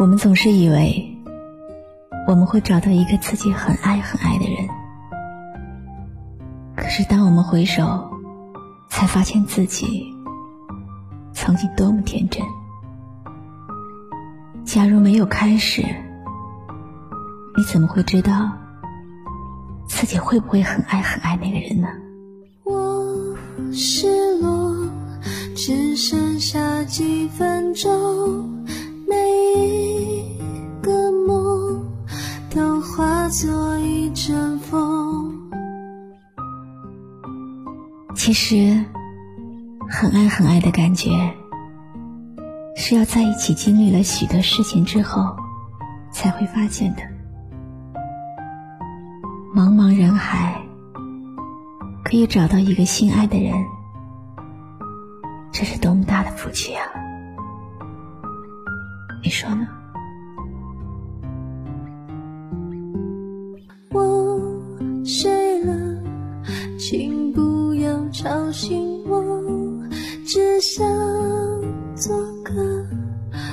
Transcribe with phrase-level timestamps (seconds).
[0.00, 1.14] 我们总是以为
[2.26, 4.66] 我们会找到一个自己很爱很爱的人，
[6.74, 8.10] 可是当我们回首，
[8.88, 10.06] 才发现自己
[11.34, 12.42] 曾经多么天真。
[14.64, 18.52] 假如没有开始，你怎么会知道
[19.86, 21.88] 自己会不会很爱很爱那个人呢？
[22.64, 23.36] 我
[23.70, 24.74] 失落，
[25.54, 28.59] 只剩下几分钟，
[33.30, 35.50] 做一阵风。
[38.16, 38.84] 其实，
[39.88, 41.10] 很爱很爱的感觉，
[42.74, 45.36] 是要在一起经历了许多事情之后，
[46.10, 47.02] 才会发现的。
[49.54, 50.60] 茫茫人海，
[52.04, 53.54] 可以找到一个心爱的人，
[55.52, 56.82] 这是多么大的福气啊！
[59.22, 59.68] 你说呢？
[66.90, 69.22] 请不要吵醒我，
[70.26, 70.84] 只想
[71.94, 72.84] 做个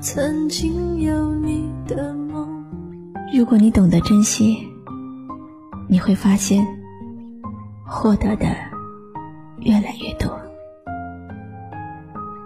[0.00, 2.64] 曾经有你的梦。
[3.36, 4.66] 如果你懂得珍惜。
[5.90, 6.66] 你会发现，
[7.86, 8.46] 获得的
[9.60, 10.34] 越来越多。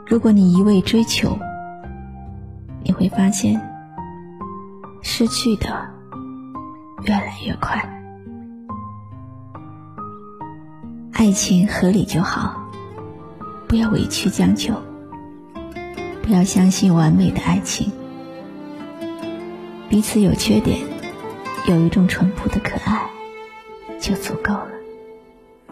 [0.05, 1.39] 如果你一味追求，
[2.83, 3.61] 你会发现，
[5.01, 5.69] 失去的
[7.05, 8.02] 越来越快。
[11.23, 12.69] 爱情合理就好，
[13.69, 14.75] 不要委曲将就，
[16.21, 17.93] 不要相信完美的爱情。
[19.89, 20.81] 彼此有缺点，
[21.69, 23.09] 有一种淳朴的可爱。
[24.01, 24.73] 就足够了。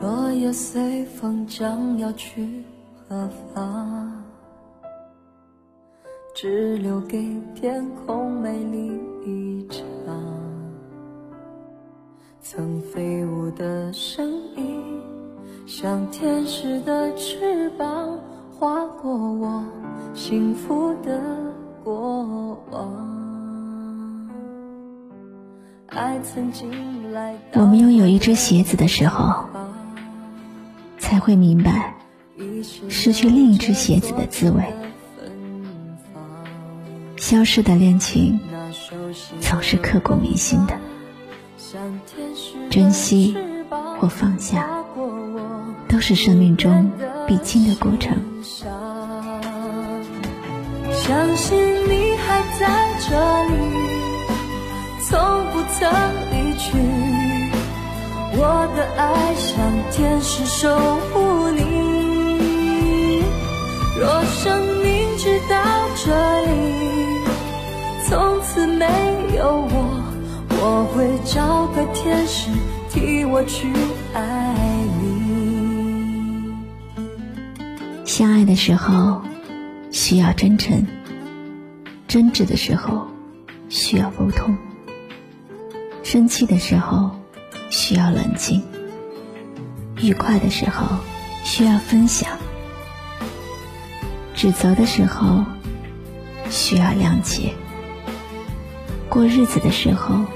[0.01, 2.63] 落叶随风将要去
[3.09, 4.23] 何方？
[6.33, 8.93] 只留给天空美丽
[9.27, 9.85] 一场。
[12.41, 15.00] 曾飞舞的声音，
[15.71, 18.19] 像天使的翅膀，
[18.59, 19.65] 划过我
[20.15, 21.23] 幸福的
[21.85, 23.09] 过往。
[27.53, 29.45] 我们拥有一只鞋子的时候，
[30.99, 31.95] 才会明白
[32.89, 34.65] 失去另一只鞋子的滋味。
[37.17, 38.41] 消失的恋情
[39.41, 40.77] 总是刻骨铭心的，
[42.69, 43.37] 珍惜
[44.01, 44.80] 或放下，
[45.91, 46.89] 都是生命中
[47.27, 48.17] 必经的过程。
[50.93, 51.59] 相信
[51.89, 52.69] 你还在
[53.01, 53.11] 这
[53.45, 53.53] 里。
[55.09, 55.91] 从不曾
[56.31, 56.79] 离去，
[58.37, 59.51] 我的爱像
[59.91, 60.69] 天使守
[61.13, 63.25] 护你。
[63.99, 65.57] 若生命直到
[65.97, 66.07] 这
[66.47, 66.53] 里，
[68.09, 68.87] 从此没
[69.37, 69.75] 有我，
[70.51, 72.53] 我会找个天使
[72.89, 73.67] 替我去
[74.15, 74.55] 爱
[75.03, 75.40] 你。
[78.21, 79.23] 相爱的时候
[79.91, 80.87] 需要真诚，
[82.07, 83.09] 争执的时候
[83.71, 84.59] 需要沟通。
[86.03, 87.19] 生气的时候
[87.71, 88.63] 需要冷静，
[90.03, 90.99] 愉快的时候
[91.45, 92.37] 需要分享，
[94.35, 95.43] 指责的时候
[96.51, 97.55] 需要谅解，
[99.09, 100.27] 过日子的时候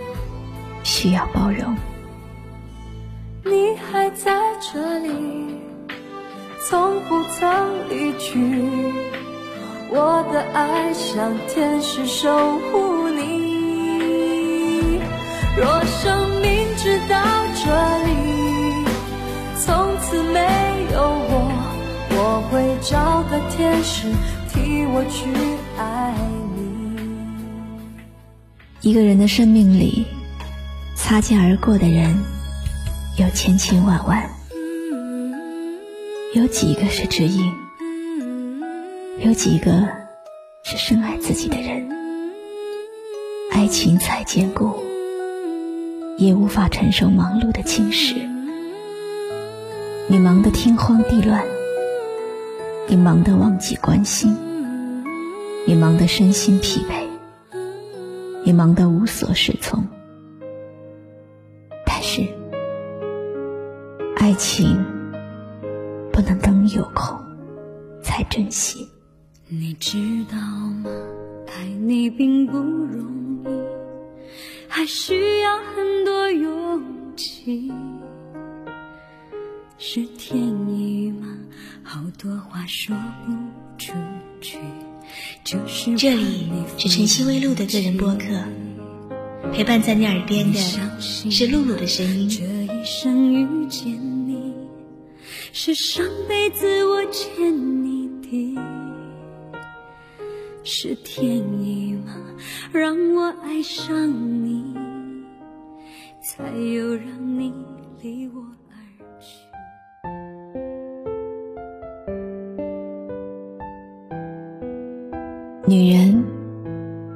[0.84, 1.76] 需要包容。
[3.44, 4.32] 你还在
[4.72, 5.10] 这里，
[6.66, 8.38] 从不曾离去，
[9.90, 14.98] 我的爱像天使守护你。
[15.58, 17.22] 若生命直到
[17.54, 17.70] 这
[18.06, 18.12] 里，
[19.60, 20.40] 从此没
[20.90, 21.52] 有我，
[22.10, 24.08] 我会找个天使
[24.48, 25.28] 替我去
[25.78, 26.14] 爱
[26.56, 26.62] 你。
[28.80, 30.06] 一个人的生命里，
[30.96, 32.18] 擦肩而过的人
[33.18, 34.26] 有千千万万，
[36.34, 37.52] 有几个是知音，
[39.20, 39.70] 有几个
[40.64, 41.88] 是深爱自己的人，
[43.52, 44.82] 爱情再坚固。
[46.18, 48.16] 也无法承受忙碌的侵蚀。
[50.08, 51.44] 你忙得天荒地乱，
[52.88, 54.36] 你忙得忘记关心，
[55.68, 57.04] 你忙得身心疲惫，
[58.44, 59.86] 你忙得无所适从。
[61.86, 62.26] 但是，
[64.16, 64.84] 爱情
[66.14, 67.20] 不能等你有空
[68.00, 68.88] 才珍惜。
[69.48, 69.98] 你知
[70.30, 70.88] 道吗？
[71.48, 73.04] 爱你并不容
[73.44, 73.48] 易，
[74.68, 76.80] 还需要很多勇
[77.16, 77.72] 气。
[79.76, 80.38] 是天
[80.70, 81.26] 意吗？
[81.82, 82.94] 好多话说
[83.26, 83.32] 不
[83.76, 83.92] 出
[84.40, 84.58] 去。
[85.42, 88.26] 就是这里是晨曦微露的个人播客，
[89.52, 90.60] 陪伴在你耳边的
[91.00, 92.28] 是露露的声音。
[92.28, 94.13] 这一生遇见你，
[95.56, 98.58] 是上辈子我欠你的。
[100.64, 101.24] 是天
[101.62, 102.12] 意吗？
[102.72, 103.94] 让我爱上
[104.44, 104.74] 你，
[106.20, 107.06] 才有让
[107.38, 107.54] 你
[108.02, 108.74] 离我而
[109.20, 109.46] 去。
[115.68, 116.20] 女人，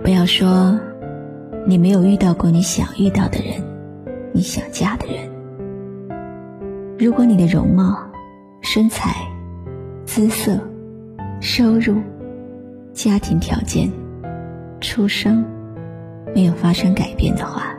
[0.00, 0.78] 不要说
[1.66, 3.60] 你没有遇到过你想遇到的人，
[4.32, 5.28] 你想嫁的人。
[6.96, 8.07] 如果你的容貌、
[8.60, 9.14] 身材、
[10.04, 10.58] 姿色、
[11.40, 12.02] 收入、
[12.92, 13.90] 家庭条件、
[14.80, 15.44] 出生
[16.34, 17.74] 没有发生改变的话，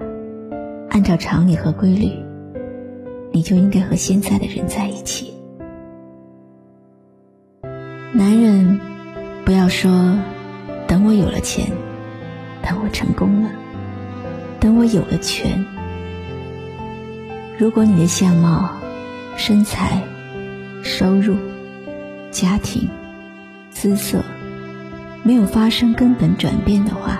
[0.89, 2.11] 按照常理和规律，
[3.31, 5.33] 你就应该和现在的人在一起。
[8.11, 8.79] 男人，
[9.45, 10.17] 不要说。
[10.87, 11.67] 等我有了钱，
[12.63, 13.51] 等我成功了，
[14.59, 15.63] 等我有了权。
[17.59, 18.71] 如果你的相貌、
[19.37, 20.01] 身材、
[20.83, 21.37] 收入、
[22.31, 22.89] 家庭、
[23.71, 24.23] 姿色
[25.23, 27.19] 没有发生根本转变的话，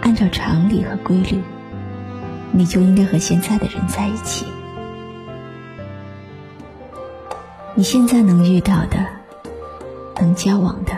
[0.00, 1.40] 按照常理和规律，
[2.52, 4.46] 你就应该和现在的人在一起。
[7.74, 9.06] 你现在能遇到的，
[10.16, 10.92] 能交往的。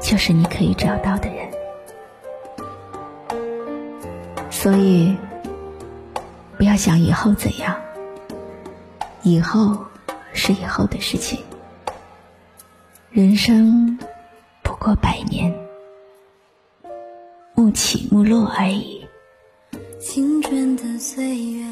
[0.00, 1.48] 就是你可以找到的人，
[4.50, 5.16] 所以
[6.58, 7.74] 不要想以后怎样，
[9.24, 9.86] 以后
[10.32, 11.38] 是以后的事情。
[13.10, 13.98] 人生
[14.62, 15.54] 不过百年，
[17.54, 19.06] 幕起幕落而已。
[20.00, 21.64] 青春的岁月，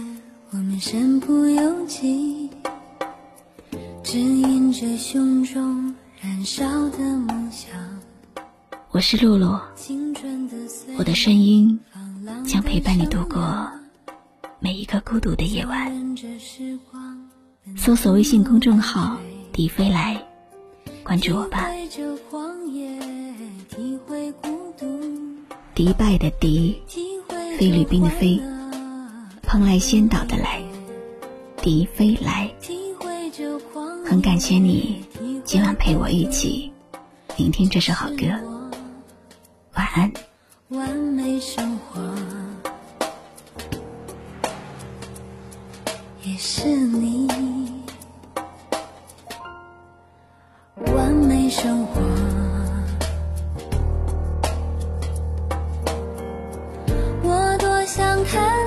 [0.50, 2.48] 我们身不由己，
[4.04, 7.72] 指引着胸中燃烧的梦想。
[8.92, 9.58] 我是露露，
[10.98, 11.80] 我的声音
[12.46, 13.68] 将陪伴你度过
[14.60, 15.90] 每一个孤独的夜晚。
[17.76, 19.16] 搜索微信公众号
[19.52, 20.20] “迪飞来”，
[21.04, 21.68] 关注我吧。
[25.74, 26.80] 迪拜的迪，
[27.58, 28.40] 菲律宾的菲，
[29.42, 30.62] 蓬莱仙岛的来，
[31.62, 32.50] 迪飞来。
[34.04, 35.04] 很感谢你
[35.44, 36.72] 今晚陪我一起
[37.36, 38.26] 聆听这首好歌。
[39.74, 40.12] 晚安。
[40.68, 42.00] 完美生活
[46.22, 47.19] 也是你，
[58.30, 58.59] 看